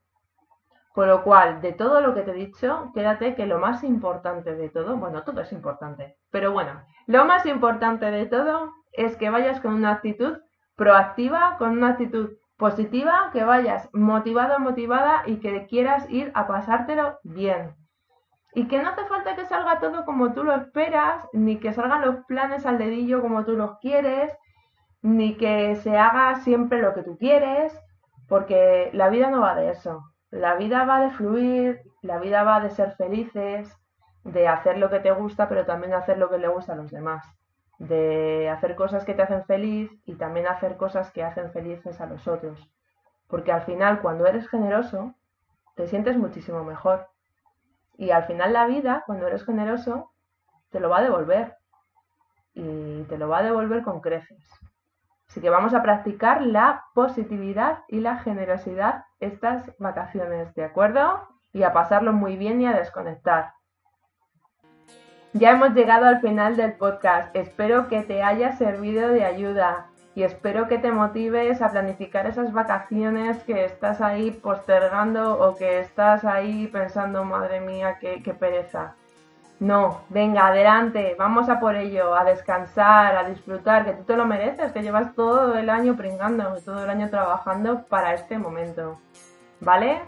Con 0.93 1.07
lo 1.07 1.24
cual, 1.24 1.60
de 1.62 1.74
todo 1.74 2.01
lo 2.01 2.13
que 2.13 2.22
te 2.22 2.31
he 2.31 2.36
dicho, 2.36 2.91
quédate 2.93 3.33
que 3.33 3.48
lo 3.48 3.57
más 3.57 3.83
importante 3.83 4.55
de 4.55 4.69
todo, 4.69 4.98
bueno, 4.98 5.24
todo 5.24 5.41
es 5.41 5.51
importante, 5.51 6.17
pero 6.29 6.51
bueno, 6.51 6.83
lo 7.07 7.25
más 7.25 7.48
importante 7.48 8.05
de 8.12 8.27
todo 8.27 8.72
es 8.91 9.17
que 9.17 9.31
vayas 9.31 9.60
con 9.60 9.74
una 9.74 9.91
actitud 9.93 10.38
proactiva, 10.75 11.56
con 11.58 11.72
una 11.72 11.89
actitud 11.89 12.38
positiva, 12.58 13.30
que 13.34 13.44
vayas 13.44 13.89
motivado, 13.94 14.60
motivada 14.60 15.24
y 15.25 15.38
que 15.38 15.65
quieras 15.68 16.10
ir 16.10 16.32
a 16.36 16.48
pasártelo 16.48 17.20
bien. 17.24 17.75
Y 18.53 18.68
que 18.68 18.82
no 18.82 18.89
hace 18.89 19.06
falta 19.06 19.36
que 19.36 19.46
salga 19.46 19.80
todo 19.80 20.06
como 20.06 20.34
tú 20.34 20.44
lo 20.44 20.53
esperas, 20.56 21.25
ni 21.34 21.58
que 21.60 21.74
salgan 21.74 22.01
los 22.01 22.24
planes 22.25 22.65
al 22.65 22.77
dedillo 22.77 23.22
como 23.22 23.46
tú 23.46 23.53
los 23.53 23.80
quieres, 23.80 24.32
ni 25.01 25.36
que 25.36 25.75
se 25.77 25.98
haga 25.98 26.36
siempre 26.36 26.82
lo 26.82 26.94
que 26.94 27.03
tú 27.03 27.18
quieres, 27.18 27.77
porque 28.27 28.89
la 28.94 29.10
vida 29.10 29.30
no 29.30 29.42
va 29.42 29.56
de 29.56 29.72
eso. 29.72 30.03
La 30.30 30.56
vida 30.56 30.86
va 30.86 31.01
de 31.01 31.12
fluir, 31.12 31.82
la 32.01 32.18
vida 32.20 32.44
va 32.44 32.60
de 32.60 32.70
ser 32.70 32.92
felices, 32.96 33.75
de 34.24 34.48
hacer 34.48 34.77
lo 34.77 34.89
que 34.89 35.00
te 35.00 35.12
gusta, 35.12 35.50
pero 35.50 35.65
también 35.65 35.94
hacer 35.94 36.18
lo 36.18 36.30
que 36.30 36.38
le 36.38 36.48
gusta 36.48 36.74
a 36.74 36.75
los 36.75 36.92
demás. 36.92 37.25
De 37.80 38.50
hacer 38.50 38.75
cosas 38.75 39.06
que 39.06 39.13
te 39.13 39.24
hacen 39.24 39.46
feliz 39.46 39.92
y 40.06 40.15
también 40.15 40.48
hacer 40.48 40.77
cosas 40.77 41.12
que 41.12 41.24
hacen 41.24 41.51
felices 41.51 42.00
a 42.00 42.06
los 42.06 42.27
otros. 42.27 42.70
Porque 43.27 43.51
al 43.51 43.63
final, 43.63 44.01
cuando 44.01 44.25
eres 44.27 44.48
generoso, 44.48 45.15
te 45.75 45.88
sientes 45.88 46.18
muchísimo 46.18 46.63
mejor. 46.63 47.08
Y 47.98 48.12
al 48.12 48.25
final 48.25 48.53
la 48.53 48.68
vida, 48.68 49.03
cuando 49.06 49.27
eres 49.27 49.44
generoso, 49.46 50.12
te 50.70 50.80
lo 50.80 50.89
va 50.89 51.00
a 51.00 51.03
devolver. 51.03 51.58
Y 52.53 53.03
te 53.03 53.18
lo 53.18 53.30
va 53.30 53.39
a 53.39 53.44
devolver 53.44 53.84
con 53.84 54.01
creces. 54.01 54.44
Así 55.27 55.42
que 55.42 55.50
vamos 55.50 55.74
a 55.74 55.82
practicar 55.82 56.44
la 56.44 56.86
positividad 56.94 57.80
y 57.88 58.01
la 58.01 58.20
generosidad 58.20 59.06
estas 59.20 59.72
vacaciones, 59.80 60.53
¿de 60.53 60.63
acuerdo? 60.63 61.27
Y 61.53 61.63
a 61.63 61.74
pasarlo 61.74 62.13
muy 62.13 62.38
bien 62.38 62.62
y 62.62 62.68
a 62.68 62.74
desconectar. 62.74 63.53
Ya 65.33 65.49
hemos 65.49 65.73
llegado 65.73 66.05
al 66.05 66.21
final 66.21 66.55
del 66.55 66.73
podcast. 66.73 67.35
Espero 67.35 67.87
que 67.87 68.03
te 68.03 68.21
haya 68.21 68.55
servido 68.55 69.09
de 69.09 69.25
ayuda 69.25 69.87
y 70.13 70.21
espero 70.21 70.67
que 70.67 70.77
te 70.77 70.91
motives 70.91 71.59
a 71.63 71.71
planificar 71.71 72.27
esas 72.27 72.53
vacaciones 72.53 73.43
que 73.43 73.65
estás 73.65 73.99
ahí 73.99 74.29
postergando 74.29 75.39
o 75.39 75.55
que 75.55 75.79
estás 75.79 76.23
ahí 76.23 76.67
pensando, 76.67 77.23
madre 77.23 77.61
mía, 77.61 77.97
qué, 77.99 78.35
pereza. 78.39 78.93
No, 79.59 80.01
venga, 80.09 80.47
adelante, 80.47 81.15
vamos 81.17 81.49
a 81.49 81.59
por 81.59 81.75
ello, 81.75 82.13
a 82.13 82.23
descansar, 82.25 83.15
a 83.15 83.27
disfrutar, 83.27 83.85
que 83.85 83.93
tú 83.93 84.03
te 84.03 84.15
lo 84.15 84.25
mereces, 84.25 84.71
que 84.71 84.83
llevas 84.83 85.15
todo 85.15 85.57
el 85.57 85.69
año 85.71 85.95
pringando, 85.97 86.57
todo 86.63 86.83
el 86.83 86.89
año 86.91 87.09
trabajando 87.09 87.85
para 87.85 88.13
este 88.13 88.37
momento. 88.37 88.99
¿Vale? 89.61 89.99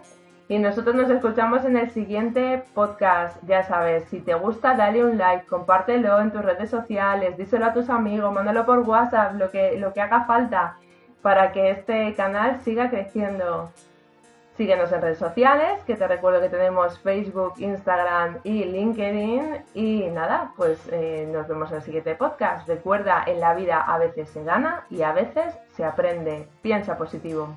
Y 0.47 0.59
nosotros 0.59 0.95
nos 0.95 1.09
escuchamos 1.09 1.65
en 1.65 1.75
el 1.75 1.89
siguiente 1.89 2.63
podcast. 2.75 3.37
Ya 3.47 3.63
sabes, 3.63 4.05
si 4.05 4.19
te 4.19 4.35
gusta, 4.35 4.75
dale 4.75 5.03
un 5.03 5.17
like, 5.17 5.47
compártelo 5.47 6.19
en 6.19 6.31
tus 6.31 6.45
redes 6.45 6.69
sociales, 6.69 7.35
díselo 7.37 7.65
a 7.65 7.73
tus 7.73 7.89
amigos, 7.89 8.31
mándalo 8.31 8.65
por 8.65 8.79
WhatsApp, 8.79 9.35
lo 9.35 9.49
que, 9.49 9.79
lo 9.79 9.91
que 9.91 10.01
haga 10.01 10.25
falta 10.25 10.77
para 11.23 11.51
que 11.51 11.71
este 11.71 12.13
canal 12.13 12.61
siga 12.61 12.91
creciendo. 12.91 13.71
Síguenos 14.55 14.91
en 14.91 15.01
redes 15.01 15.17
sociales, 15.17 15.81
que 15.87 15.95
te 15.95 16.07
recuerdo 16.07 16.39
que 16.39 16.49
tenemos 16.49 16.99
Facebook, 16.99 17.55
Instagram 17.57 18.37
y 18.43 18.63
LinkedIn. 18.65 19.63
Y 19.73 20.03
nada, 20.13 20.53
pues 20.55 20.79
eh, 20.91 21.27
nos 21.33 21.47
vemos 21.47 21.71
en 21.71 21.77
el 21.77 21.81
siguiente 21.81 22.13
podcast. 22.13 22.67
Recuerda, 22.67 23.23
en 23.25 23.39
la 23.39 23.55
vida 23.55 23.81
a 23.81 23.97
veces 23.97 24.29
se 24.29 24.43
gana 24.43 24.85
y 24.91 25.01
a 25.01 25.11
veces 25.11 25.55
se 25.75 25.83
aprende. 25.83 26.47
Piensa 26.61 26.95
positivo. 26.95 27.49